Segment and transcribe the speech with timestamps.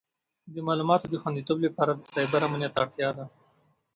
[0.53, 3.25] د معلوماتو د خوندیتوب لپاره د سایبر امنیت اړتیا ده.